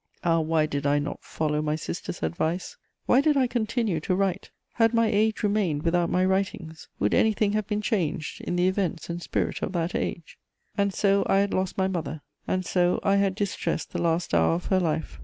[0.23, 2.75] Ah, why did I not follow my sister's advice?
[3.05, 4.49] Why did I continue to write?
[4.73, 9.11] Had my age remained without my writings, would anything have been changed in the events
[9.11, 10.39] and spirit of that age?
[10.75, 14.55] And so I had lost my mother; and so I had distressed the last hour
[14.55, 15.19] of her life!